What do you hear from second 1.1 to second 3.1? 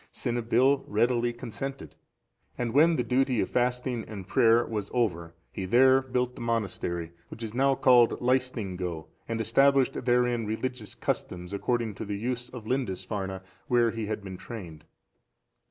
consented, and when the